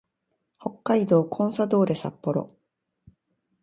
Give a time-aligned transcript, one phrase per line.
[0.59, 2.57] 北海道コンサドーレ札幌